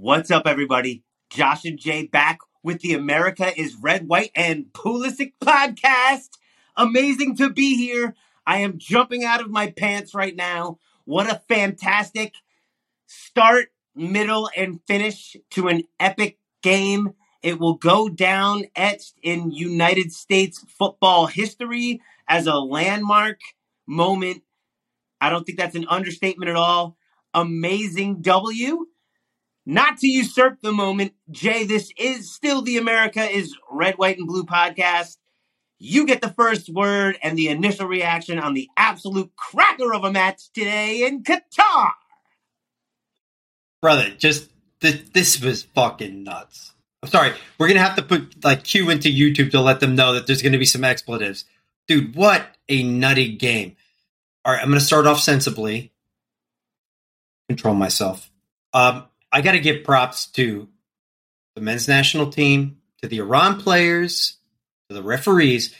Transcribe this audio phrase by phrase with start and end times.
[0.00, 1.02] What's up, everybody?
[1.28, 6.28] Josh and Jay back with the America is Red, White, and Pulisic podcast.
[6.76, 8.14] Amazing to be here.
[8.46, 10.78] I am jumping out of my pants right now.
[11.04, 12.34] What a fantastic
[13.08, 17.14] start, middle, and finish to an epic game.
[17.42, 23.40] It will go down etched in United States football history as a landmark
[23.84, 24.44] moment.
[25.20, 26.96] I don't think that's an understatement at all.
[27.34, 28.86] Amazing W.
[29.70, 34.26] Not to usurp the moment, Jay, this is still the America is Red, White, and
[34.26, 35.18] Blue podcast.
[35.78, 40.10] You get the first word and the initial reaction on the absolute cracker of a
[40.10, 41.90] match today in Qatar.
[43.82, 44.48] Brother, just
[44.80, 46.72] th- this was fucking nuts.
[47.02, 50.14] I'm sorry, we're gonna have to put like Q into YouTube to let them know
[50.14, 51.44] that there's gonna be some expletives.
[51.86, 53.76] Dude, what a nutty game.
[54.46, 55.92] All right, I'm gonna start off sensibly.
[57.50, 58.30] Control myself.
[58.72, 60.68] Um, I got to give props to
[61.54, 64.36] the men's national team, to the Iran players,
[64.88, 65.74] to the referees.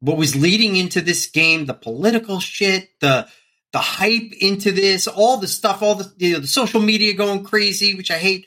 [0.00, 3.28] What was leading into this game, the political shit, the
[3.72, 7.44] the hype into this, all the stuff, all the you know, the social media going
[7.44, 8.46] crazy, which I hate.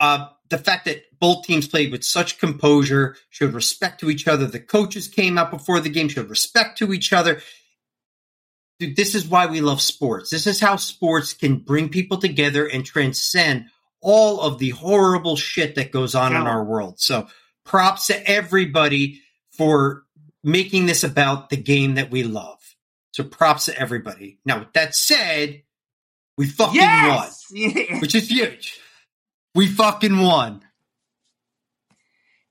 [0.00, 4.46] Uh, the fact that both teams played with such composure, showed respect to each other.
[4.46, 7.40] The coaches came out before the game, showed respect to each other.
[8.78, 10.30] Dude, this is why we love sports.
[10.30, 13.66] This is how sports can bring people together and transcend
[14.04, 17.00] all of the horrible shit that goes on in our world.
[17.00, 17.26] So
[17.64, 19.22] props to everybody
[19.56, 20.04] for
[20.44, 22.60] making this about the game that we love.
[23.12, 24.38] So props to everybody.
[24.44, 25.62] Now, with that said,
[26.36, 27.46] we fucking Yes!
[27.50, 28.78] won, which is huge.
[29.54, 30.62] We fucking won.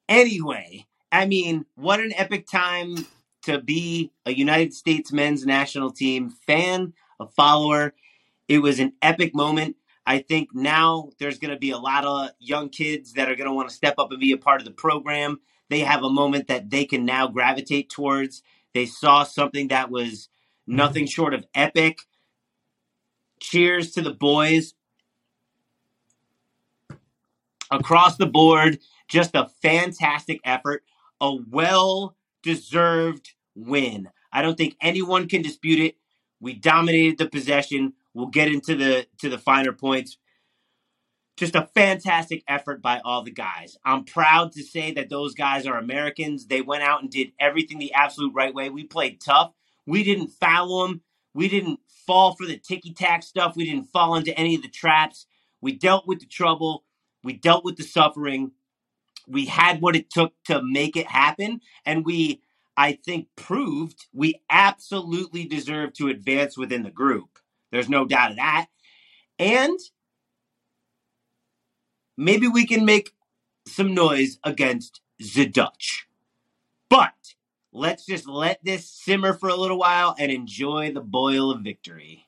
[0.09, 2.95] Anyway, I mean, what an epic time
[3.43, 7.93] to be a United States men's national team fan, a follower.
[8.47, 9.75] It was an epic moment.
[10.05, 13.47] I think now there's going to be a lot of young kids that are going
[13.47, 15.39] to want to step up and be a part of the program.
[15.69, 18.44] They have a moment that they can now gravitate towards.
[18.73, 20.29] They saw something that was
[20.67, 20.75] mm-hmm.
[20.75, 22.00] nothing short of epic.
[23.39, 24.73] Cheers to the boys.
[27.72, 30.83] Across the board, just a fantastic effort,
[31.19, 34.09] a well deserved win.
[34.31, 35.95] I don't think anyone can dispute it.
[36.39, 37.94] We dominated the possession.
[38.13, 40.18] We'll get into the to the finer points.
[41.35, 43.75] Just a fantastic effort by all the guys.
[43.84, 46.46] I'm proud to say that those guys are Americans.
[46.46, 48.69] They went out and did everything the absolute right way.
[48.69, 49.52] We played tough.
[49.88, 51.02] We didn't foul them.
[51.34, 53.56] We didn't fall for the ticky tack stuff.
[53.56, 55.25] We didn't fall into any of the traps.
[55.59, 56.84] We dealt with the trouble.
[57.23, 58.52] We dealt with the suffering.
[59.28, 61.62] We had what it took to make it happen.
[61.85, 62.41] And we,
[62.78, 67.40] I think, proved we absolutely deserve to advance within the group.
[67.73, 68.67] There's no doubt of that.
[69.39, 69.79] And
[72.16, 73.13] maybe we can make
[73.66, 76.07] some noise against the Dutch.
[76.88, 77.34] But
[77.72, 82.28] let's just let this simmer for a little while and enjoy the boil of victory.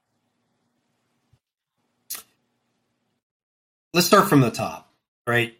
[3.93, 4.91] Let's start from the top,
[5.27, 5.53] right?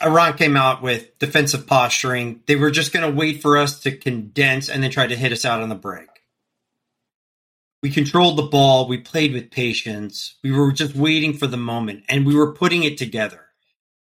[0.00, 2.42] Iran came out with defensive posturing.
[2.46, 5.32] They were just going to wait for us to condense and then try to hit
[5.32, 6.15] us out on the break.
[7.82, 8.88] We controlled the ball.
[8.88, 10.36] We played with patience.
[10.42, 13.42] We were just waiting for the moment and we were putting it together.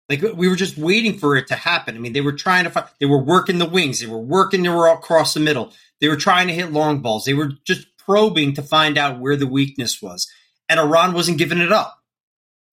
[0.08, 1.96] Like we were just waiting for it to happen.
[1.96, 4.00] I mean, they were trying to find, they were working the wings.
[4.00, 5.72] They were working, they were all across the middle.
[6.00, 7.24] They were trying to hit long balls.
[7.24, 10.30] They were just probing to find out where the weakness was.
[10.68, 11.98] And Iran wasn't giving it up.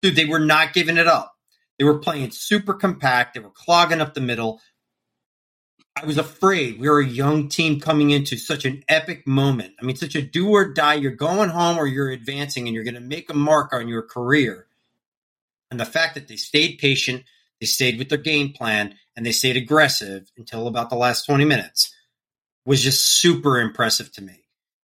[0.01, 1.33] Dude, they were not giving it up.
[1.77, 3.33] They were playing super compact.
[3.33, 4.61] They were clogging up the middle.
[5.95, 6.79] I was afraid.
[6.79, 9.73] We were a young team coming into such an epic moment.
[9.81, 10.93] I mean, such a do or die.
[10.95, 14.03] You're going home or you're advancing and you're going to make a mark on your
[14.03, 14.67] career.
[15.71, 17.23] And the fact that they stayed patient,
[17.59, 21.45] they stayed with their game plan, and they stayed aggressive until about the last 20
[21.45, 21.93] minutes
[22.65, 24.43] was just super impressive to me.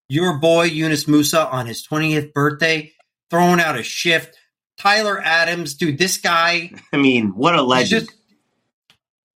[0.09, 2.91] Your boy, Yunus Musah, on his 20th birthday,
[3.29, 4.37] throwing out a shift.
[4.77, 6.71] Tyler Adams, dude, this guy.
[6.93, 8.09] I mean, what a legend.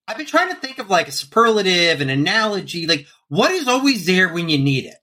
[0.10, 2.88] I've been trying to think of like a superlative, an analogy.
[2.88, 4.96] Like, what is always there when you need it?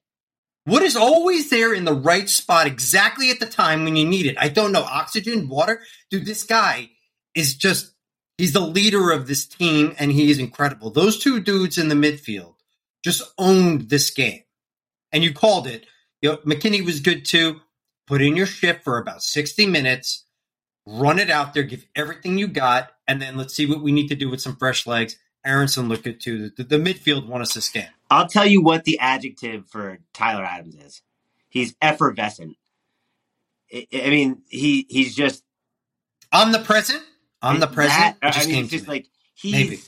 [0.65, 4.27] What is always there in the right spot exactly at the time when you need
[4.27, 4.35] it?
[4.37, 4.83] I don't know.
[4.83, 5.81] Oxygen, water?
[6.11, 6.91] Dude, this guy
[7.37, 7.93] is just,
[8.37, 10.91] he's the leader of this team and he is incredible.
[10.91, 12.55] Those two dudes in the midfield
[13.05, 14.43] just owned this game.
[15.13, 15.87] And you called it.
[16.21, 17.61] You know, McKennie was good too.
[18.09, 20.25] Put in your shift for about 60 minutes,
[20.87, 24.09] run it out there, give everything you got, and then let's see what we need
[24.09, 25.17] to do with some fresh legs.
[25.45, 26.51] Aaronson looked good too.
[26.57, 27.89] The, the midfield won us this game.
[28.11, 31.03] I'll tell you what the adjective for Tyler Adams is.
[31.49, 32.57] He's effervescent.
[33.73, 35.43] I, I mean, he he's just
[36.33, 37.03] Omnipresent?
[37.43, 38.17] Omnipresent?
[38.21, 38.95] That, It I mean, came it's to just me.
[38.95, 39.81] like he's Maybe.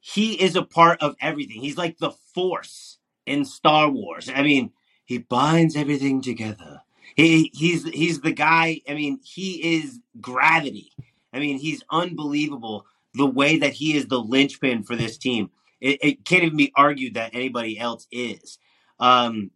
[0.00, 1.60] he is a part of everything.
[1.60, 4.28] He's like the force in Star Wars.
[4.34, 4.72] I mean,
[5.04, 6.81] he binds everything together.
[7.16, 8.80] He he's he's the guy.
[8.88, 10.92] I mean, he is gravity.
[11.32, 15.50] I mean, he's unbelievable the way that he is the linchpin for this team.
[15.80, 18.58] It, it can't even be argued that anybody else is.
[18.98, 19.50] Um,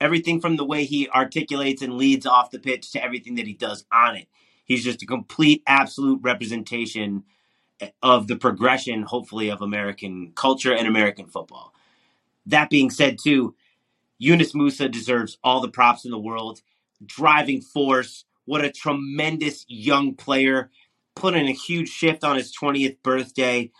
[0.00, 3.54] everything from the way he articulates and leads off the pitch to everything that he
[3.54, 4.28] does on it.
[4.64, 7.24] He's just a complete, absolute representation
[8.02, 11.74] of the progression, hopefully, of American culture and American football.
[12.46, 13.54] That being said, too,
[14.18, 16.60] Yunus Musah deserves all the props in the world.
[17.04, 20.70] Driving force, what a tremendous young player.
[21.14, 23.70] Put in a huge shift on his 20th birthday.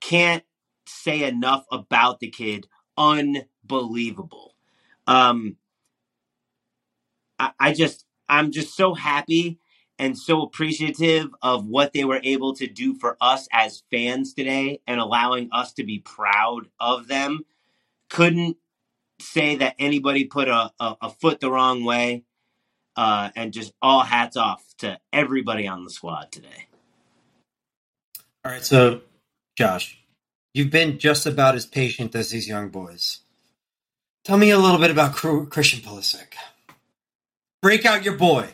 [0.00, 0.44] Can't
[0.86, 2.66] say enough about the kid.
[2.96, 4.54] Unbelievable.
[5.06, 5.56] Um,
[7.38, 9.58] I, I just, I'm just so happy
[9.98, 14.80] and so appreciative of what they were able to do for us as fans today
[14.86, 17.44] and allowing us to be proud of them.
[18.08, 18.56] Couldn't
[19.20, 22.24] say that anybody put a, a, a foot the wrong way.
[22.96, 26.66] Uh, and just all hats off to everybody on the squad today.
[28.44, 29.02] All right, so
[29.56, 29.98] Josh,
[30.52, 33.20] you've been just about as patient as these young boys.
[34.24, 36.34] Tell me a little bit about Christian Pulisic.
[37.62, 38.48] Break out your boy.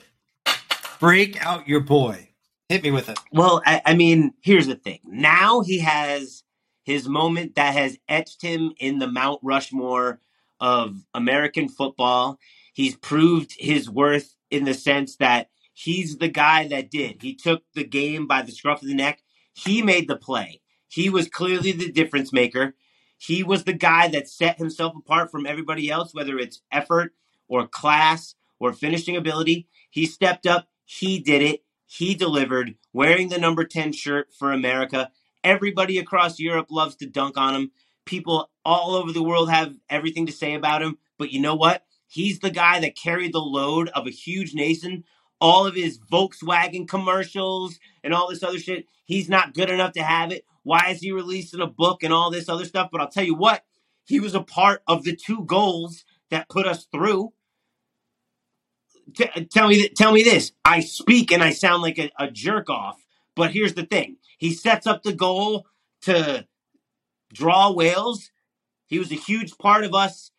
[1.00, 2.28] Break out your boy.
[2.68, 3.18] Hit me with it.
[3.32, 5.00] Well, I, I mean, here's the thing.
[5.04, 6.44] Now he has
[6.84, 10.20] his moment that has etched him in the Mount Rushmore
[10.60, 12.38] of American football.
[12.72, 17.22] He's proved his worth in the sense that he's the guy that did.
[17.22, 19.22] He took the game by the scruff of the neck.
[19.54, 20.60] He made the play.
[20.88, 22.74] He was clearly the difference maker.
[23.18, 27.14] He was the guy that set himself apart from everybody else, whether it's effort
[27.48, 29.68] or class or finishing ability.
[29.90, 30.68] He stepped up.
[30.84, 31.64] He did it.
[31.86, 35.10] He delivered, wearing the number 10 shirt for America.
[35.44, 37.70] Everybody across Europe loves to dunk on him.
[38.04, 40.98] People all over the world have everything to say about him.
[41.18, 41.84] But you know what?
[42.08, 45.04] He's the guy that carried the load of a huge nation.
[45.40, 48.86] All of his Volkswagen commercials and all this other shit.
[49.04, 50.44] He's not good enough to have it.
[50.64, 52.88] Why is he releasing a book and all this other stuff?
[52.90, 53.64] But I'll tell you what,
[54.04, 57.32] he was a part of the two goals that put us through.
[59.16, 60.52] T- tell me, th- tell me this.
[60.64, 63.00] I speak and I sound like a, a jerk off,
[63.36, 65.66] but here's the thing: he sets up the goal
[66.02, 66.46] to
[67.32, 68.30] draw Wales.
[68.86, 70.30] He was a huge part of us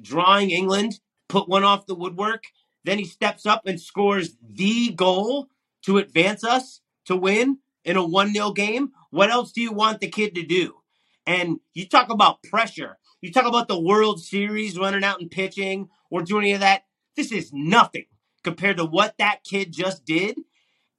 [0.00, 2.44] drawing England, put one off the woodwork.
[2.84, 5.48] Then he steps up and scores the goal
[5.82, 8.90] to advance us to win in a 1 0 game.
[9.10, 10.76] What else do you want the kid to do?
[11.26, 12.98] And you talk about pressure.
[13.20, 16.84] You talk about the World Series running out and pitching or doing any of that.
[17.16, 18.06] This is nothing
[18.42, 20.38] compared to what that kid just did.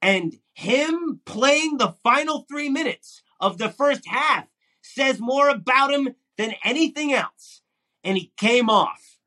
[0.00, 4.46] And him playing the final three minutes of the first half
[4.80, 7.62] says more about him than anything else.
[8.02, 9.18] And he came off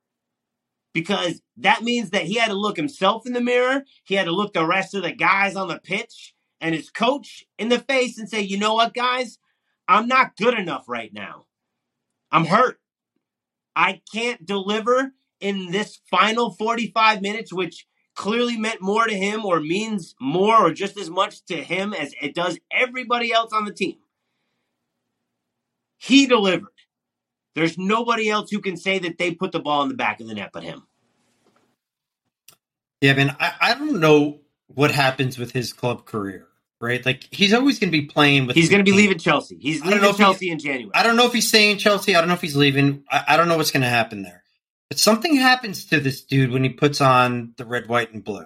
[0.94, 3.84] because that means that he had to look himself in the mirror.
[4.04, 7.46] He had to look the rest of the guys on the pitch and his coach
[7.58, 9.40] in the face and say, you know what, guys?
[9.88, 11.46] I'm not good enough right now.
[12.32, 12.80] I'm hurt.
[13.76, 19.60] I can't deliver in this final 45 minutes, which clearly meant more to him or
[19.60, 23.74] means more or just as much to him as it does everybody else on the
[23.74, 23.98] team.
[25.98, 26.70] He delivered.
[27.58, 30.28] There's nobody else who can say that they put the ball in the back of
[30.28, 30.84] the net but him.
[33.02, 36.46] Yeah, man, I, I don't know what happens with his club career,
[36.80, 37.04] right?
[37.04, 38.56] Like he's always going to be playing with.
[38.56, 38.98] He's going to be team.
[39.00, 39.58] leaving Chelsea.
[39.60, 40.92] He's I don't know leaving if he- Chelsea in January.
[40.94, 42.16] I don't know if he's staying Chelsea.
[42.16, 43.04] I don't know if he's leaving.
[43.10, 44.44] I, I don't know what's going to happen there.
[44.90, 48.46] But something happens to this dude when he puts on the red, white, and blue.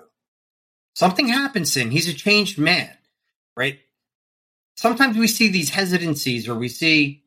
[0.96, 1.92] Something happens to him.
[1.92, 2.96] He's a changed man,
[3.58, 3.78] right?
[4.78, 7.21] Sometimes we see these hesitancies or we see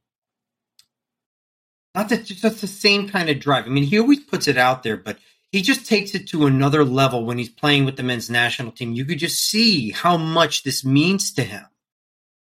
[1.95, 3.67] not that just the same kind of drive.
[3.67, 5.19] I mean, he always puts it out there, but
[5.53, 8.93] he just takes it to another level when he's playing with the men's national team.
[8.93, 11.65] You could just see how much this means to him.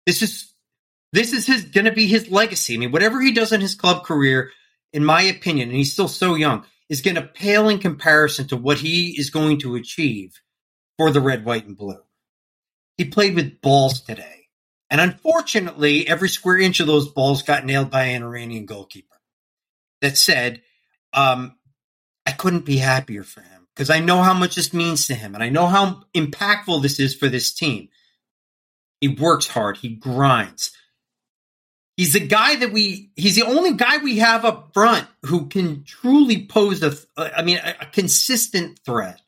[0.05, 0.53] This is
[1.11, 2.75] this is his going to be his legacy.
[2.75, 4.51] I mean, whatever he does in his club career,
[4.93, 8.57] in my opinion, and he's still so young, is going to pale in comparison to
[8.57, 10.39] what he is going to achieve
[10.97, 12.01] for the red, white, and blue.
[12.97, 14.47] He played with balls today.
[14.91, 19.18] And unfortunately, every square inch of those balls got nailed by an Iranian goalkeeper.
[20.01, 20.61] That said,
[21.13, 21.55] um,
[22.25, 25.35] I couldn't be happier for him because I know how much this means to him
[25.35, 27.89] and I know how impactful this is for this team.
[29.01, 30.71] He works hard, he grinds.
[31.97, 35.83] He's the guy that we, he's the only guy we have up front who can
[35.83, 39.21] truly pose a, I mean, a, a consistent threat.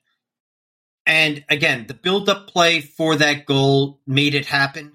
[1.05, 4.93] And again, the build up play for that goal made it happen.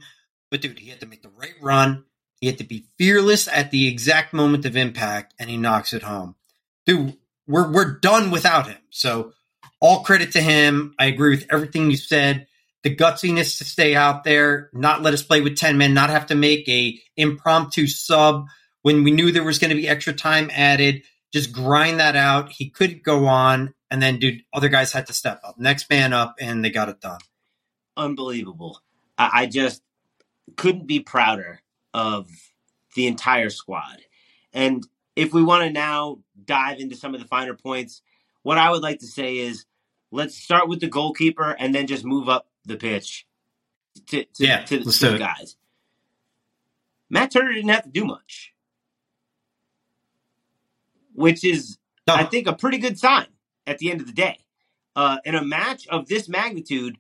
[0.51, 2.05] But dude, he had to make the right run.
[2.47, 6.05] He had to be fearless at the exact moment of impact, and he knocks it
[6.05, 6.37] home.
[6.85, 7.17] Dude,
[7.49, 8.79] we're we're done without him.
[8.91, 9.33] So
[9.81, 10.95] all credit to him.
[10.97, 12.47] I agree with everything you said.
[12.85, 16.27] The gutsiness to stay out there, not let us play with 10 men, not have
[16.27, 18.47] to make a impromptu sub
[18.83, 21.03] when we knew there was going to be extra time added.
[21.33, 22.53] Just grind that out.
[22.53, 23.75] He couldn't go on.
[23.91, 25.59] And then, dude, other guys had to step up.
[25.59, 27.19] Next man up, and they got it done.
[27.97, 28.81] Unbelievable.
[29.19, 29.83] I, I just
[30.57, 31.61] couldn't be prouder
[31.97, 32.29] of
[32.95, 34.03] the entire squad.
[34.53, 34.87] And
[35.17, 38.03] if we want to now dive into some of the finer points,
[38.43, 39.65] what I would like to say is
[40.13, 43.27] let's start with the goalkeeper and then just move up the pitch
[44.09, 45.57] to, to, Yeah, to, let's to the guys.
[47.09, 48.53] Matt Turner didn't have to do much,
[51.15, 53.29] which is, No, I think, a pretty good sign
[53.67, 54.41] at the end of the day.
[54.95, 56.99] Uh, in a match of this magnitude,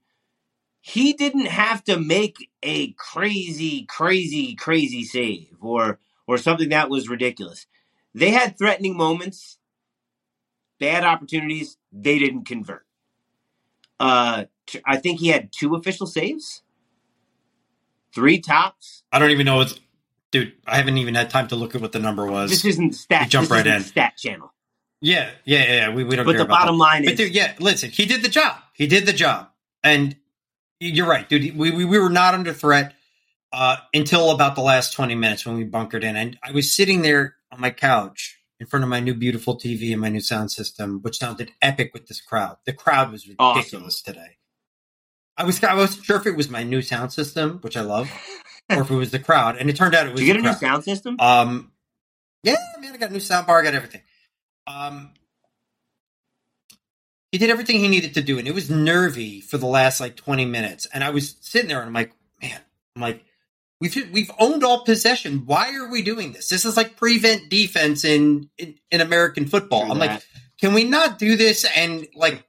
[0.86, 7.08] he didn't have to make a crazy, crazy, crazy save or or something that was
[7.08, 7.66] ridiculous.
[8.14, 9.58] They had threatening moments.
[10.78, 11.76] They had opportunities.
[11.90, 12.86] They didn't convert.
[13.98, 16.62] Uh, t- I think he had two official saves,
[18.14, 19.02] three tops.
[19.10, 19.80] I don't even know what's.
[20.30, 22.50] Dude, I haven't even had time to look at what the number was.
[22.50, 23.24] This isn't stat.
[23.24, 23.82] You jump this right isn't in.
[23.82, 24.52] Stat channel.
[25.00, 25.88] Yeah, yeah, yeah.
[25.88, 26.84] We, we don't But the bottom that.
[26.84, 28.58] line But is, dude, yeah, listen, he did the job.
[28.72, 29.48] He did the job,
[29.82, 30.14] and
[30.80, 31.56] you're right, dude.
[31.56, 32.94] We we, we were not under threat
[33.52, 37.02] uh, until about the last 20 minutes when we bunkered in, and I was sitting
[37.02, 40.50] there on my couch in front of my new beautiful TV and my new sound
[40.50, 42.56] system, which sounded epic with this crowd.
[42.66, 43.58] The crowd was Awesome.
[43.58, 44.38] ridiculous today.
[45.36, 48.10] I was I wasn't sure if it was my new sound system, which I love,
[48.70, 50.40] or if it was the crowd, and it turned out it was did you get
[50.40, 51.16] a the new sound system?
[51.20, 51.72] Um,
[52.42, 54.00] yeah, man, I got a new sound bar, I got everything.
[54.66, 55.12] Um,
[57.36, 60.16] he did everything he needed to do, and it was nervy for the last like
[60.16, 60.86] twenty minutes.
[60.86, 62.58] And I was sitting there, and I'm like, man,
[62.94, 63.26] I'm like,
[63.78, 65.42] we've we've owned all possession.
[65.44, 66.48] Why are we doing this?
[66.48, 69.92] This is like prevent defense in in, in American football.
[69.92, 70.24] I'm like,
[70.62, 71.66] can we not do this?
[71.76, 72.42] And like,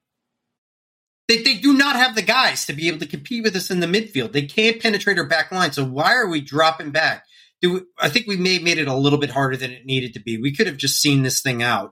[1.27, 3.81] they, they do not have the guys to be able to compete with us in
[3.81, 4.31] the midfield.
[4.31, 5.73] They can't penetrate our back line.
[5.73, 7.25] So why are we dropping back?
[7.61, 9.85] Do we, I think we may have made it a little bit harder than it
[9.85, 10.37] needed to be.
[10.37, 11.91] We could have just seen this thing out.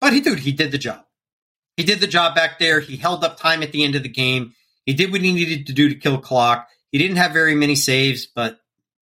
[0.00, 1.04] But he, dude, he did the job.
[1.76, 2.80] He did the job back there.
[2.80, 4.54] He held up time at the end of the game.
[4.84, 6.68] He did what he needed to do to kill clock.
[6.90, 8.60] He didn't have very many saves, but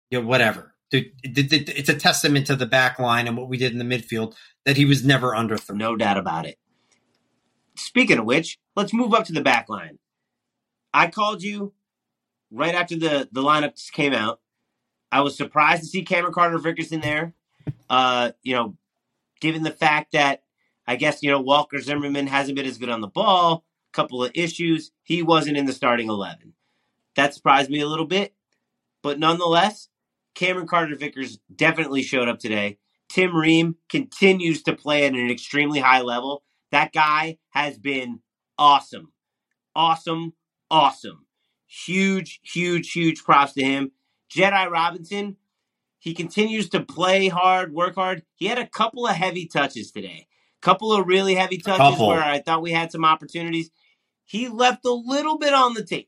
[0.09, 0.73] you know, whatever.
[0.91, 4.77] It's a testament to the back line and what we did in the midfield that
[4.77, 5.77] he was never under threat.
[5.77, 6.57] No doubt about it.
[7.75, 9.99] Speaking of which, let's move up to the back line.
[10.93, 11.73] I called you
[12.49, 14.39] right after the, the lineups came out.
[15.11, 17.33] I was surprised to see Cameron Carter Vickers in there.
[17.89, 18.77] Uh, you know,
[19.41, 20.43] given the fact that
[20.87, 23.65] I guess, you know, Walker Zimmerman hasn't been as good on the ball,
[23.95, 26.53] couple of issues, he wasn't in the starting 11.
[27.15, 28.35] That surprised me a little bit.
[29.01, 29.87] But nonetheless,
[30.35, 32.77] Cameron Carter Vickers definitely showed up today.
[33.09, 36.43] Tim Ream continues to play at an extremely high level.
[36.71, 38.19] That guy has been
[38.57, 39.13] awesome.
[39.75, 40.33] Awesome.
[40.69, 41.25] Awesome.
[41.67, 43.91] Huge, huge, huge props to him.
[44.29, 45.37] Jedi Robinson,
[45.99, 48.23] he continues to play hard, work hard.
[48.35, 50.27] He had a couple of heavy touches today.
[50.65, 52.07] Couple of really heavy touches Couple.
[52.07, 53.69] where I thought we had some opportunities.
[54.23, 56.07] He left a little bit on the table.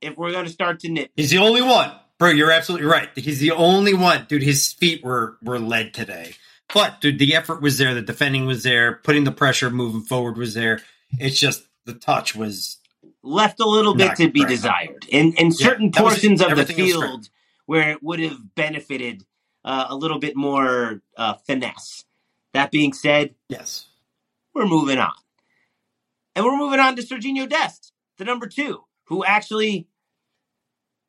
[0.00, 1.90] If we're going to start to nit, He's the only one.
[2.16, 3.08] Bro, you're absolutely right.
[3.16, 4.26] He's the only one.
[4.28, 6.36] Dude, his feet were were led today.
[6.72, 10.36] But dude, the effort was there, the defending was there, putting the pressure moving forward
[10.36, 10.80] was there.
[11.18, 12.78] It's just the touch was
[13.24, 14.50] left a little bit to be great.
[14.50, 17.08] desired in in certain was portions of the Everything else great.
[17.08, 17.28] field
[17.66, 19.24] where it would have benefited
[19.64, 22.04] uh, a little bit more uh, finesse.
[22.54, 23.88] That being said, yes.
[24.54, 25.12] we're moving on,
[26.34, 29.88] and we're moving on to Serginho Dest, the number two, who actually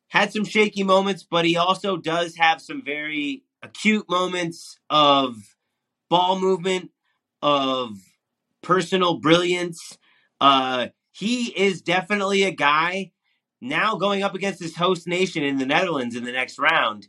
[0.08, 5.36] had some shaky moments, but he also does have some very acute moments of
[6.10, 6.92] ball movement,
[7.42, 7.92] of
[8.64, 9.98] personal brilliance.
[10.42, 13.12] Uh, he is definitely a guy
[13.62, 17.08] now going up against his host nation in the Netherlands in the next round.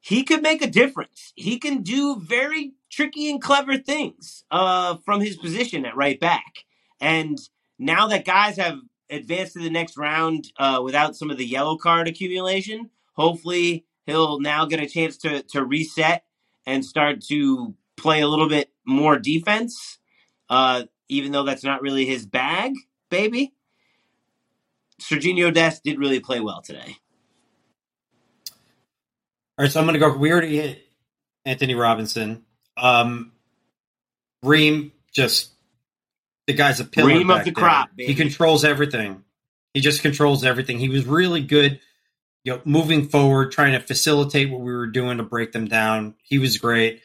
[0.00, 1.32] He could make a difference.
[1.36, 6.64] He can do very tricky and clever things uh, from his position at right back.
[7.00, 7.38] And
[7.78, 8.78] now that guys have
[9.10, 14.40] advanced to the next round uh, without some of the yellow card accumulation, hopefully he'll
[14.40, 16.24] now get a chance to, to reset
[16.66, 19.98] and start to play a little bit more defense,
[20.50, 22.72] uh, even though that's not really his bag,
[23.10, 23.54] baby.
[25.00, 26.96] Serginho Dest did really play well today.
[29.58, 30.88] All right, so I'm gonna go we already hit
[31.44, 32.44] Anthony Robinson.
[32.78, 33.32] Um
[34.42, 35.50] Ream just
[36.46, 37.12] the guy's a pillar.
[37.12, 37.52] Of the there.
[37.52, 39.22] crop, He controls everything.
[39.74, 40.78] He just controls everything.
[40.78, 41.78] He was really good,
[42.42, 46.14] you know, moving forward, trying to facilitate what we were doing to break them down.
[46.22, 47.02] He was great.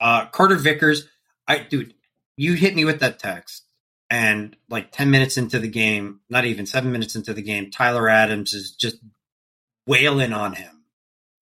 [0.00, 1.06] Uh, Carter Vickers,
[1.46, 1.94] I dude,
[2.36, 3.64] you hit me with that text,
[4.08, 8.08] and like ten minutes into the game, not even seven minutes into the game, Tyler
[8.08, 8.96] Adams is just
[9.86, 10.84] wailing on him.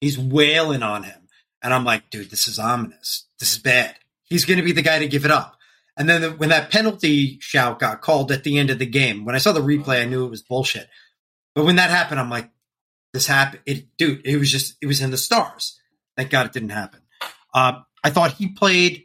[0.01, 1.26] He's wailing on him,
[1.63, 3.27] and I'm like, dude, this is ominous.
[3.39, 3.97] This is bad.
[4.25, 5.57] He's going to be the guy to give it up.
[5.97, 9.25] And then the, when that penalty shout got called at the end of the game,
[9.25, 10.89] when I saw the replay, I knew it was bullshit.
[11.55, 12.51] But when that happened, I'm like,
[13.15, 13.63] this happened.
[13.65, 15.81] It, dude, it was just, it was in the stars.
[16.17, 17.01] Thank God it didn't happen.
[17.55, 19.05] Uh, I thought he played,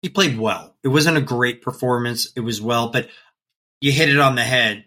[0.00, 0.74] he played well.
[0.82, 2.32] It wasn't a great performance.
[2.34, 3.08] It was well, but
[3.80, 4.84] you hit it on the head.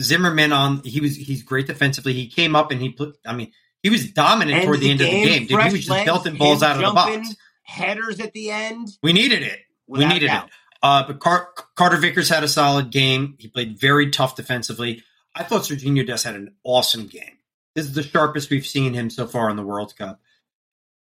[0.00, 2.12] Zimmerman on, he was, he's great defensively.
[2.12, 5.00] He came up and he put, I mean, he was dominant toward the the end
[5.00, 5.46] of the game, game.
[5.46, 7.36] Dude, he was just legs, belting balls out of the box.
[7.62, 8.88] Headers at the end.
[9.02, 9.60] We needed it.
[9.86, 10.46] we needed doubt.
[10.46, 10.52] it.
[10.82, 13.34] Uh, but Car- Carter Vickers had a solid game.
[13.38, 15.02] He played very tough defensively.
[15.34, 17.38] I thought Serginho Dest had an awesome game.
[17.74, 20.20] This is the sharpest we've seen him so far in the World Cup.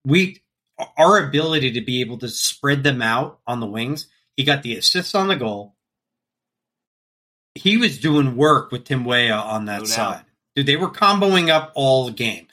[0.04, 0.42] We,
[0.98, 4.08] our ability to be able to spread them out on the wings.
[4.36, 5.74] He got the assists on the goal.
[7.54, 10.24] He was doing work with Tim Weah on that No side.
[10.54, 12.47] Dude, they were comboing up all game.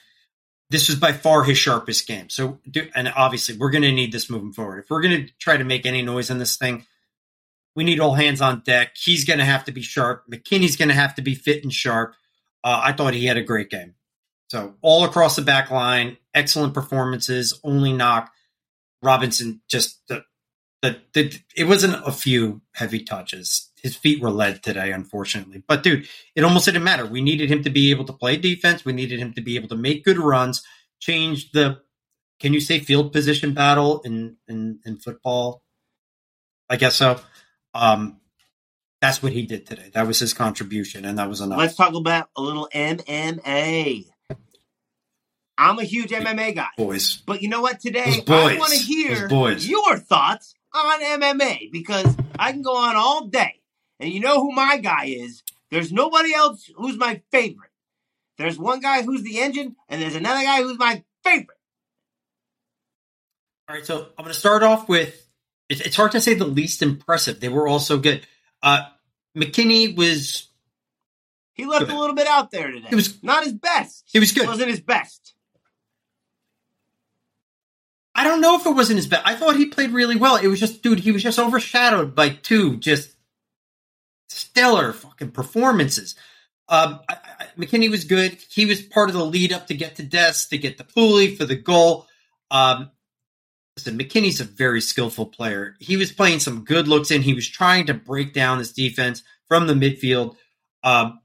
[0.68, 2.28] This was by far his sharpest game.
[2.28, 2.58] So,
[2.94, 4.80] and obviously, we're going to need this moving forward.
[4.80, 6.86] If we're going to try to make any noise in this thing,
[7.76, 8.96] we need all hands on deck.
[8.96, 10.24] He's going to have to be sharp.
[10.30, 12.14] McKennie's going to have to be fit and sharp.
[12.64, 13.94] Uh, I thought he had a great game.
[14.48, 17.58] So all across the back line, excellent performances.
[17.62, 18.32] Only knock
[19.02, 20.24] Robinson just the,
[20.82, 23.65] the, the it wasn't a few heavy touches.
[23.86, 25.62] His feet were led today, unfortunately.
[25.64, 27.06] But dude, it almost didn't matter.
[27.06, 28.84] We needed him to be able to play defense.
[28.84, 30.64] We needed him to be able to make good runs,
[30.98, 31.78] change the
[32.40, 35.62] can you say field position battle in in, in football?
[36.68, 37.20] I guess so.
[37.74, 38.20] Um,
[39.00, 39.90] that's what he did today.
[39.94, 41.58] That was his contribution, and that was enough.
[41.58, 44.06] Let's talk about a little MMA.
[45.56, 46.70] I'm a huge MMA guy.
[46.76, 47.18] boys.
[47.24, 47.78] But you know what?
[47.78, 48.24] Today.
[48.28, 49.64] I want to hear boys.
[49.64, 53.60] your thoughts on MMA because I can go on all day.
[54.00, 55.42] And you know who my guy is.
[55.70, 57.70] There's nobody else who's my favorite.
[58.38, 61.56] There's one guy who's the engine, and there's another guy who's my favorite.
[63.68, 65.26] All right, so I'm going to start off with.
[65.68, 67.40] It's, it's hard to say the least impressive.
[67.40, 68.24] They were all so good.
[68.62, 68.82] Uh,
[69.36, 70.48] McKennie was
[71.54, 71.94] He left Good.
[71.94, 72.88] a little bit out there today.
[72.90, 74.04] It was- not his best.
[74.12, 74.44] he was good.
[74.44, 75.32] It wasn't his best.
[78.14, 79.26] I don't know if it wasn't his best.
[79.26, 80.36] I thought he played really well.
[80.36, 83.15] It was just, dude, he was just overshadowed by two just
[84.28, 86.14] stellar fucking performances.
[86.68, 88.38] Um, I, I, McKennie was good.
[88.50, 91.36] He was part of the lead up to get to Dest to get the pulley
[91.36, 92.06] for the goal.
[92.50, 92.90] Um,
[93.76, 95.76] listen, McKennie's a very skillful player.
[95.78, 97.22] He was playing some good looks in.
[97.22, 100.36] He was trying to break down this defense from the midfield.
[100.82, 101.20] Um,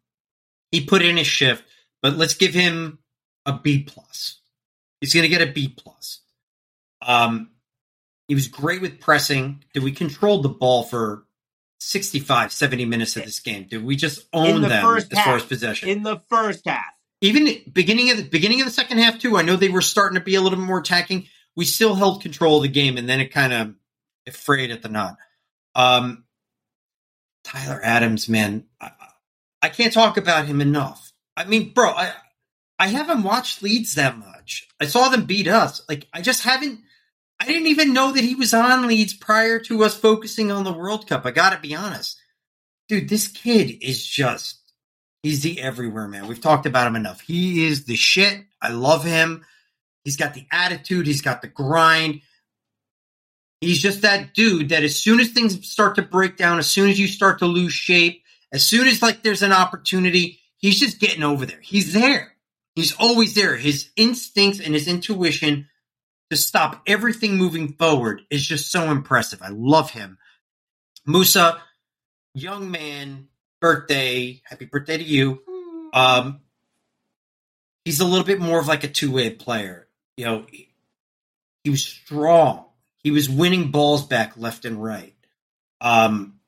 [0.71, 1.63] he put in his shift,
[2.01, 2.99] but let's give him
[3.45, 4.39] a B plus.
[4.99, 6.21] He's going to get a B plus.
[7.01, 7.49] Um,
[8.27, 9.63] he was great with pressing.
[9.73, 11.25] Did we control the ball for
[11.83, 13.65] 65, 70 minutes of this game?
[13.67, 15.89] Did we just own the them first as far as possession?
[15.89, 16.85] In the first half.
[17.21, 19.35] Even beginning of the beginning of the second half too.
[19.35, 21.27] I know they were starting to be a little bit more attacking.
[21.55, 23.75] We still held control of the game, and then it kind of
[24.25, 25.17] it frayed at the knot.
[25.75, 26.23] Um,
[27.43, 28.91] Tyler Adams, man, I,
[29.61, 31.11] I can't talk about him enough.
[31.35, 32.13] I mean, bro, I
[32.77, 34.67] I haven't watched Leeds that much.
[34.79, 35.81] I saw them beat us.
[35.89, 36.79] Like I just haven't.
[37.41, 40.71] I didn't even know that he was on Leeds prior to us focusing on the
[40.71, 41.25] World Cup.
[41.25, 42.19] I got to be honest,
[42.87, 43.09] dude.
[43.09, 44.59] This kid is just.
[45.23, 46.27] He's the everywhere man.
[46.27, 47.19] We've talked about him enough.
[47.21, 48.43] He is the shit.
[48.61, 49.43] I love him.
[50.03, 51.07] He's got the attitude.
[51.07, 52.21] He's got the grind.
[53.59, 56.91] He's just that dude that as soon as things start to break down, as soon
[56.91, 60.99] as you start to lose shape, as soon as like there's an opportunity, he's just
[60.99, 61.61] getting over there.
[61.61, 62.33] He's there.
[62.75, 63.57] He's always there.
[63.57, 65.69] His instincts and his intuition
[66.31, 69.41] to stop everything moving forward is just so impressive.
[69.41, 70.17] I love him.
[71.05, 71.59] Musah,
[72.33, 73.27] young man,
[73.59, 75.41] birthday, happy birthday to you.
[75.93, 76.39] Um,
[77.83, 79.89] he's a little bit more of like a two way player.
[80.15, 80.69] You know, he,
[81.65, 82.63] he was strong.
[83.03, 85.13] He was winning balls back left and right.
[85.81, 86.39] Um,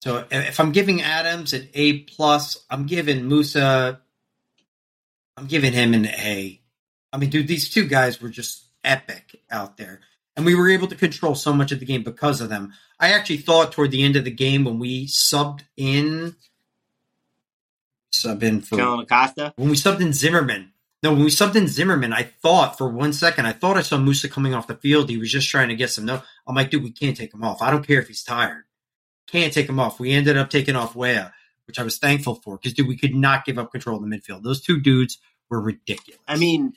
[0.00, 3.98] so if I'm giving Adams an A plus, I'm giving Musah.
[5.36, 6.62] I'm giving him an A.
[7.16, 10.00] I mean, dude, these two guys were just epic out there,
[10.36, 12.74] and we were able to control so much of the game because of them.
[13.00, 16.36] I actually thought toward the end of the game when we subbed in,
[18.12, 19.54] sub in for Kellyn Acosta.
[19.56, 23.14] when we subbed in Zimmerman, No, when we subbed in Zimmerman, I thought for one
[23.14, 25.08] second, I thought I saw Musah coming off the field.
[25.08, 26.04] He was just trying to get some.
[26.04, 27.62] No, I'm like, dude, we can't take him off.
[27.62, 28.64] I don't care if he's tired.
[29.26, 29.98] Can't take him off.
[29.98, 31.32] We ended up taking off Weah,
[31.66, 34.16] which I was thankful for because, dude, we could not give up control in the
[34.16, 34.42] midfield.
[34.42, 36.20] Those two dudes were ridiculous.
[36.28, 36.74] I mean,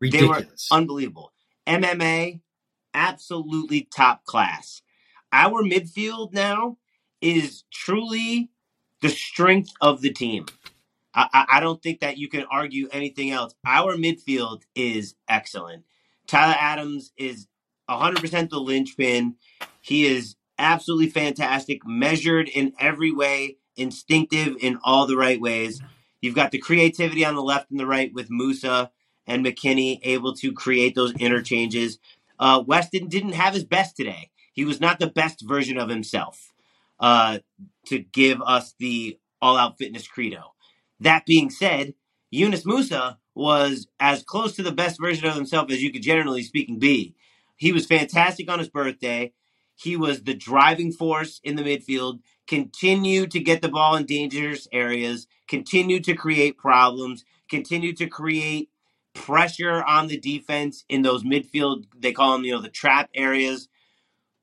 [0.00, 0.38] ridiculous.
[0.38, 1.32] They were unbelievable.
[1.66, 2.40] MMA,
[2.94, 4.82] absolutely top class.
[5.32, 6.78] Our midfield now
[7.20, 8.50] is truly
[9.02, 10.46] the strength of the team.
[11.14, 13.54] I, I don't think that you can argue anything else.
[13.66, 15.84] Our midfield is excellent.
[16.26, 17.48] Tyler Adams is
[17.90, 19.34] 100% the linchpin.
[19.80, 25.80] He is absolutely fantastic, measured in every way, instinctive in all the right ways.
[26.20, 28.90] You've got the creativity on the left and the right with Musah
[29.28, 32.00] and McKennie able to create those interchanges.
[32.40, 34.30] Uh, Weston didn't have his best today.
[34.54, 36.52] He was not the best version of himself
[36.98, 37.40] uh,
[37.86, 40.54] to give us the all out fitness credo.
[41.00, 41.94] That being said,
[42.30, 46.42] Yunus Musah was as close to the best version of himself as you could generally
[46.42, 47.14] speaking be.
[47.56, 49.32] He was fantastic on his birthday.
[49.76, 54.66] He was the driving force in the midfield, continued to get the ball in dangerous
[54.72, 58.70] areas, continued to create problems, continued to create
[59.18, 63.68] pressure on the defense in those midfield, they call them, you know, the trap areas.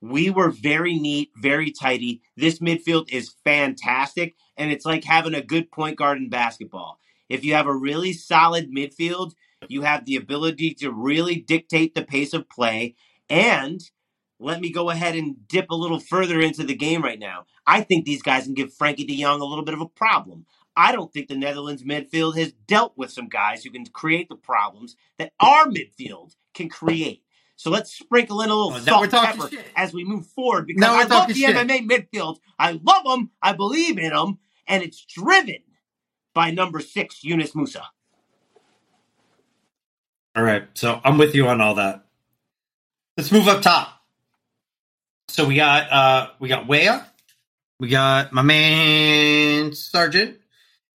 [0.01, 2.21] We were very neat, very tidy.
[2.35, 6.99] This midfield is fantastic, and it's like having a good point guard in basketball.
[7.29, 9.31] If you have a really solid midfield,
[9.67, 12.95] you have the ability to really dictate the pace of play.
[13.29, 13.81] And
[14.39, 17.45] let me go ahead and dip a little further into the game right now.
[17.65, 20.45] I think these guys can give Frenkie de Jong a little bit of a problem.
[20.77, 24.35] I don't think the Netherlands midfield has dealt with some guys who can create the
[24.35, 27.23] problems that our midfield can create.
[27.55, 29.65] So let's sprinkle in a little oh, salt pepper shit.
[29.75, 31.55] as we move forward because I love the shit.
[31.55, 32.39] MMA midfield.
[32.59, 33.31] I love them.
[33.41, 35.63] I believe in them, and it's driven
[36.33, 37.85] by number six Yunus Musah.
[40.35, 42.05] All right, so I'm with you on all that.
[43.15, 44.01] Let's move up top.
[45.29, 47.07] So we got uh we got Weah,
[47.79, 50.37] we got my man Sargent,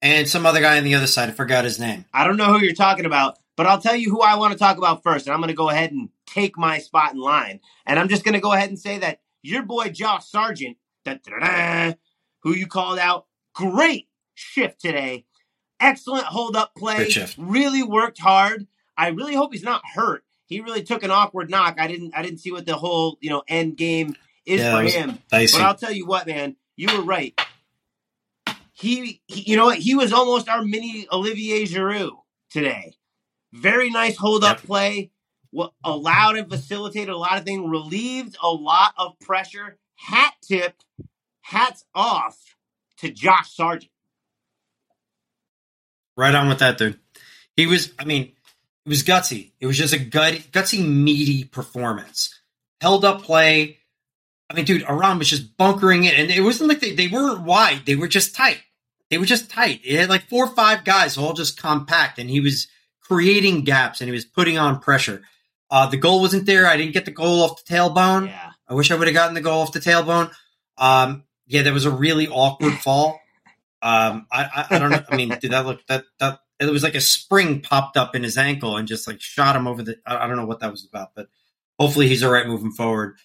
[0.02, 1.28] and some other guy on the other side.
[1.28, 2.04] I forgot his name.
[2.12, 4.58] I don't know who you're talking about, but I'll tell you who I want to
[4.58, 7.60] talk about first, and I'm going to go ahead and take my spot in line.
[7.86, 10.76] And I'm just going to go ahead and say that your boy Josh Sargent,
[12.42, 15.26] who you called out, great shift today.
[15.78, 17.08] Excellent hold up play.
[17.38, 18.66] Really worked hard.
[18.96, 20.24] I really hope he's not hurt.
[20.46, 21.76] He really took an awkward knock.
[21.78, 24.82] I didn't I didn't see what the whole, you know, end game is yeah, for
[24.82, 25.18] him.
[25.30, 25.56] Dicey.
[25.56, 27.38] But I'll tell you what, man, you were right.
[28.80, 29.78] He, he, you know what?
[29.78, 32.18] He was almost our mini Olivier Giroud
[32.50, 32.94] today.
[33.52, 35.10] Very nice hold up play
[35.50, 39.76] what allowed and facilitated a lot of things, relieved a lot of pressure.
[39.96, 40.74] Hat tip,
[41.42, 42.38] hats off
[42.98, 43.90] to Josh Sargent.
[46.16, 46.98] Right on with that, dude.
[47.56, 48.32] He was, I mean,
[48.86, 49.52] it was gutsy.
[49.60, 52.40] It was just a gut, gutsy, meaty performance.
[52.80, 53.78] Held up play.
[54.48, 57.42] I mean, dude, Iran was just bunkering it, and it wasn't like they, they weren't
[57.42, 57.82] wide.
[57.84, 58.60] They were just tight.
[59.10, 59.80] They were just tight.
[59.84, 62.68] It had like four or five guys all just compact, and he was
[63.10, 65.22] creating gaps and he was putting on pressure.
[65.68, 66.66] Uh, the goal wasn't there.
[66.66, 68.28] I didn't get the goal off the tailbone.
[68.28, 68.52] Yeah.
[68.68, 70.32] I wish I would have gotten the goal off the tailbone.
[70.78, 73.20] Um, yeah, that was a really awkward fall.
[73.82, 75.02] Um, I, I, I, don't know.
[75.08, 78.22] I mean, did that look that that it was like a spring popped up in
[78.22, 79.96] his ankle and just like shot him over the.
[80.06, 81.28] I, I don't know what that was about, but
[81.78, 83.16] hopefully he's all right moving forward.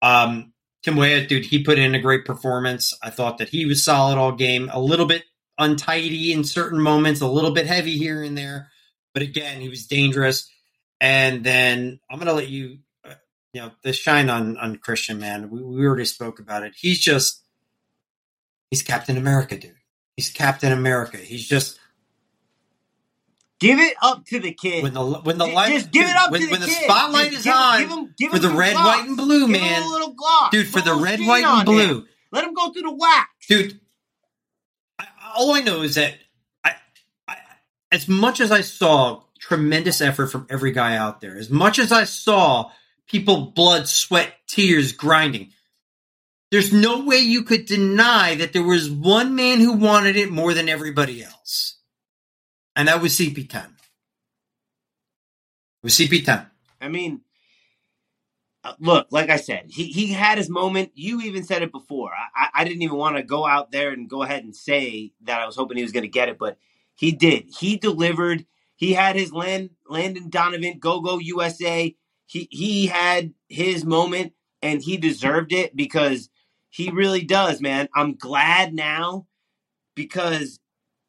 [0.00, 0.52] Um,
[0.82, 2.96] Tim Weah, dude, he put in a great performance.
[3.02, 4.70] I thought that he was solid all game.
[4.72, 5.24] A little bit
[5.58, 8.70] untidy in certain moments, a little bit heavy here and there,
[9.12, 10.50] but again, he was dangerous.
[11.00, 13.14] And then I'm going to let you, uh,
[13.52, 15.50] you know, the shine on on Christian man.
[15.50, 16.72] We, we already spoke about it.
[16.76, 17.42] He's just,
[18.70, 19.74] he's Captain America, dude.
[20.16, 21.18] He's Captain America.
[21.18, 21.78] He's just.
[23.60, 24.82] Give it up to the kid.
[24.82, 27.30] When the when the light, just give it up when, to the when the spotlight
[27.30, 28.86] just is give, on give him, give for the red, gloss.
[28.86, 29.82] white, and blue, give man.
[30.50, 32.04] Dude, for the red, white, and blue.
[32.32, 33.80] Let him go through the wax, dude.
[35.34, 36.14] All I know is that
[36.64, 36.74] I,
[37.28, 37.36] I,
[37.92, 41.36] as much as I saw tremendous effort from every guy out there.
[41.36, 42.70] As much as I saw
[43.06, 45.52] people blood, sweat, tears grinding,
[46.50, 50.54] there's no way you could deny that there was one man who wanted it more
[50.54, 51.78] than everybody else.
[52.74, 53.66] And that was CP10.
[53.66, 53.70] It
[55.82, 56.46] was CP10.
[56.80, 57.20] I mean,
[58.78, 60.92] look, like I said, he, he had his moment.
[60.94, 62.12] You even said it before.
[62.34, 65.40] I, I didn't even want to go out there and go ahead and say that
[65.40, 66.58] I was hoping he was going to get it, but
[66.96, 67.46] he did.
[67.58, 68.46] He delivered.
[68.76, 71.94] He had his land Landon Donovan Go Go USA.
[72.26, 76.30] He he had his moment and he deserved it because
[76.70, 77.88] he really does, man.
[77.94, 79.26] I'm glad now
[79.94, 80.58] because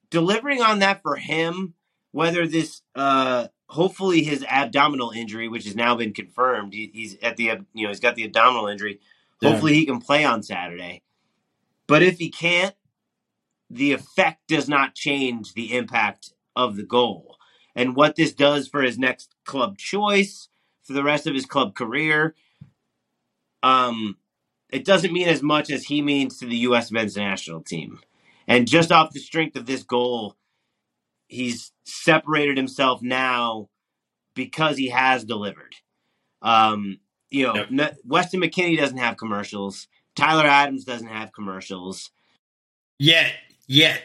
[0.10, 1.74] delivering on that for him
[2.12, 7.38] whether this, uh, hopefully his abdominal injury, which has now been confirmed, he, he's at
[7.38, 9.00] the, you know, he's got the abdominal injury.
[9.42, 9.50] Yeah.
[9.50, 11.02] Hopefully he can play on Saturday.
[11.88, 12.76] But if he can't,
[13.70, 17.38] the effect does not change the impact of the goal.
[17.76, 20.48] And what this does for his next club choice,
[20.84, 22.36] for the rest of his club career,
[23.64, 24.18] um,
[24.70, 26.92] it doesn't mean as much as he means to the U.S.
[26.92, 28.00] men's national team.
[28.48, 30.38] And just off the strength of this goal,
[31.28, 33.70] he's separated himself now
[34.36, 35.74] because he has delivered.
[36.42, 39.88] Um, you know, no- Weston McKennie doesn't have commercials.
[40.16, 42.12] Tyler Adams doesn't have commercials.
[43.00, 43.34] Yet,
[43.68, 44.02] yet,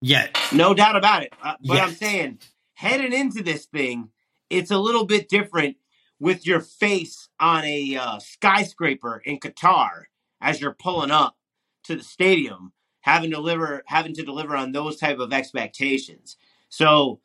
[0.00, 0.38] yet.
[0.52, 1.32] No doubt about it.
[1.42, 2.38] Uh, but I'm saying,
[2.74, 4.10] heading into this thing,
[4.48, 5.76] it's a little bit different
[6.18, 10.04] with your face on a uh, skyscraper in Qatar
[10.40, 11.36] as you're pulling up
[11.84, 12.72] to the stadium,
[13.04, 16.38] having to deliver, having to deliver on those type of expectations.
[16.70, 17.20] So,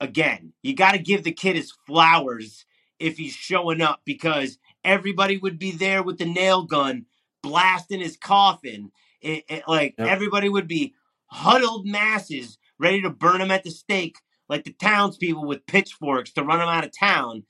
[0.00, 2.66] again, you got to give the kid his flowers
[2.98, 7.06] if he's showing up because everybody would be there with the nail gun
[7.44, 8.90] blasting his coffin.
[9.20, 10.08] It, it- like Yep.
[10.08, 10.94] everybody would be
[11.26, 14.16] huddled masses ready to burn him at the stake,
[14.48, 17.44] like the townspeople with pitchforks to run him out of town.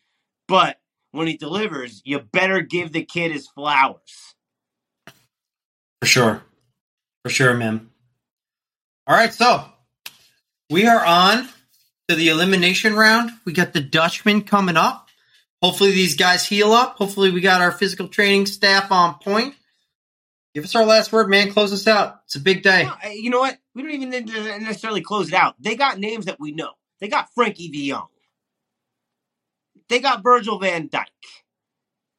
[0.48, 0.80] But
[1.12, 4.34] when he delivers, you better give the kid his flowers.
[6.02, 6.42] For sure.
[7.24, 7.90] For sure, man.
[9.06, 9.64] All right, so
[10.70, 11.48] we are on
[12.08, 13.30] to the elimination round.
[13.44, 15.08] We got the Dutchman coming up.
[15.62, 16.96] Hopefully, these guys heal up.
[16.96, 19.54] Hopefully, we got our physical training staff on point.
[20.54, 21.52] Give us our last word, man.
[21.52, 22.20] Close us out.
[22.26, 22.84] It's a big day.
[22.84, 23.58] No, you know what?
[23.74, 25.54] We don't even need to necessarily close it out.
[25.60, 26.72] They got names that we know.
[27.00, 28.08] They got Frenkie De Jong.
[29.88, 31.06] They got Virgil van Dijk.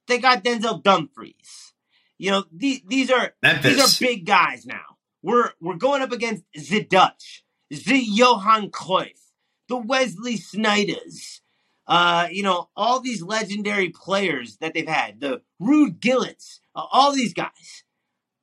[0.08, 1.74] They got Denzel Dumfries.
[2.18, 3.76] You know, these these are Memphis.
[3.76, 4.89] these are big guys now.
[5.22, 9.20] We're we're going up against the Dutch, the Johan Cruyff,
[9.68, 11.42] the Wesley Sneijders.
[11.88, 17.12] Uh, you know, all these legendary players that they've had, the Ruud Gullits, uh, all
[17.12, 17.84] these guys.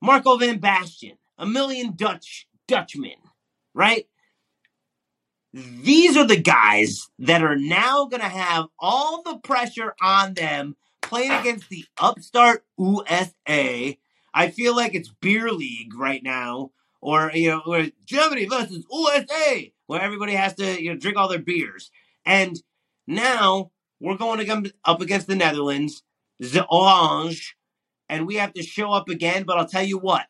[0.03, 3.19] Marco van Basten, a million Dutch Dutchmen,
[3.73, 4.07] right?
[5.53, 10.77] These are the guys that are now going to have all the pressure on them
[11.01, 13.99] playing against the upstart USA.
[14.37, 19.73] I feel like it's beer league right now, or you know, or Germany versus USA,
[19.87, 21.91] where everybody has to you know drink all their beers.
[22.27, 22.61] And
[23.07, 26.03] now we're going to come up against the Netherlands,
[26.39, 27.57] the Orange,
[28.11, 29.45] and we have to show up again.
[29.45, 30.27] But I'll tell you what,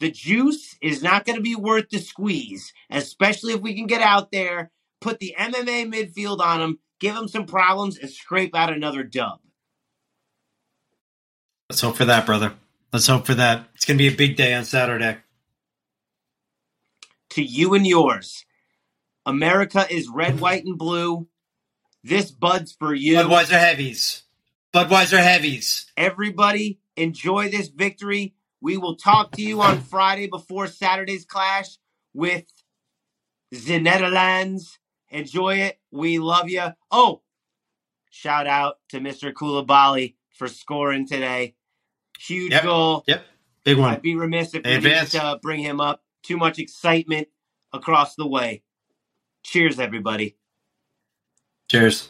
[0.00, 4.02] the juice is not going to be worth the squeeze, especially if we can get
[4.02, 8.72] out there, put the MMA midfield on them, give them some problems, and scrape out
[8.72, 9.38] another dub.
[11.70, 12.54] Let's hope for that, brother.
[12.92, 13.68] Let's hope for that.
[13.74, 15.18] It's going to be a big day on Saturday.
[17.30, 18.46] To you and yours,
[19.26, 21.28] America is red, white, and blue.
[22.02, 23.16] This bud's for you.
[23.16, 24.22] Budweiser heavies.
[24.72, 25.92] Budweiser heavies.
[25.96, 28.34] Everybody, enjoy this victory.
[28.62, 31.76] We will talk to you on Friday before Saturday's clash
[32.14, 32.44] with
[33.50, 34.78] the Netherlands.
[35.10, 35.78] Enjoy it.
[35.90, 36.68] We love you.
[36.90, 37.20] Oh,
[38.08, 39.32] shout out to Mr.
[39.32, 41.54] Koulibaly for scoring today.
[42.18, 42.62] Huge Yep.
[42.64, 43.04] goal.
[43.06, 43.26] Yep.
[43.64, 44.00] Big I'd one.
[44.00, 46.02] be remiss if we didn't uh, bring him up.
[46.22, 47.28] Too much excitement
[47.72, 48.62] across the way.
[49.44, 50.36] Cheers, everybody.
[51.70, 52.08] Cheers.